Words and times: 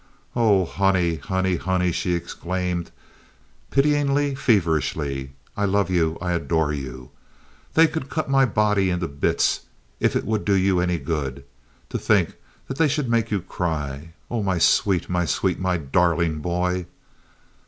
"Oh, 0.35 0.65
honey, 0.65 1.17
honey, 1.17 1.57
honey!" 1.57 1.91
she 1.91 2.13
exclaimed, 2.15 2.89
pityingly 3.69 4.33
feverishly. 4.33 5.33
"I 5.55 5.65
love 5.65 5.91
you, 5.91 6.17
I 6.19 6.31
adore 6.31 6.73
you. 6.73 7.11
They 7.75 7.85
could 7.85 8.09
cut 8.09 8.27
my 8.27 8.47
body 8.47 8.89
into 8.89 9.07
bits 9.07 9.61
if 9.99 10.15
it 10.15 10.25
would 10.25 10.43
do 10.43 10.55
you 10.55 10.79
any 10.79 10.97
good. 10.97 11.45
To 11.89 11.99
think 11.99 12.33
that 12.67 12.77
they 12.79 12.87
should 12.87 13.09
make 13.11 13.29
you 13.29 13.41
cry! 13.41 14.13
Oh, 14.31 14.41
my 14.41 14.57
sweet, 14.57 15.07
my 15.07 15.25
sweet, 15.25 15.59
my 15.59 15.77
darling 15.77 16.39
boy!" 16.39 16.87